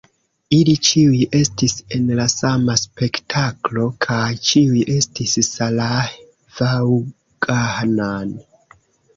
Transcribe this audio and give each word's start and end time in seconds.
Ili 0.57 0.73
ĉiuj 0.87 1.17
estis 1.39 1.75
en 1.97 2.07
la 2.19 2.25
sama 2.35 2.77
spektaklo 2.83 3.85
kaj 4.07 4.23
ĉiuj 4.49 4.81
estis 4.97 5.37
Sarah 5.51 6.11
Vaughan“. 6.59 8.37